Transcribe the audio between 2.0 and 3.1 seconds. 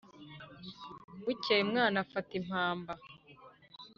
afata impamba